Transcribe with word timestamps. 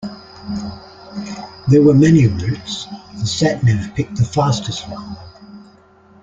There 1.67 1.83
were 1.83 1.93
many 1.93 2.25
routes, 2.25 2.87
the 3.19 3.27
sat-nav 3.27 3.93
picked 3.93 4.15
the 4.17 4.25
fastest 4.25 4.89
one. 4.89 5.15